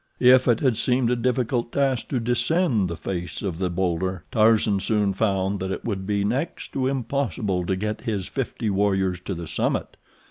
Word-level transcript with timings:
If 0.19 0.47
it 0.47 0.61
had 0.61 0.77
seemed 0.77 1.11
a 1.11 1.15
difficult 1.15 1.71
task 1.73 2.07
to 2.07 2.19
descend 2.19 2.87
the 2.87 2.95
face 2.95 3.43
of 3.43 3.59
the 3.59 3.69
bowlder, 3.69 4.23
Tarzan 4.31 4.79
soon 4.79 5.13
found 5.13 5.59
that 5.59 5.69
it 5.69 5.85
would 5.85 6.07
be 6.07 6.23
next 6.25 6.73
to 6.73 6.87
impossible 6.87 7.67
to 7.67 7.75
get 7.75 8.01
his 8.01 8.27
fifty 8.27 8.71
warriors 8.71 9.19
to 9.19 9.35
the 9.35 9.45
summit. 9.45 9.97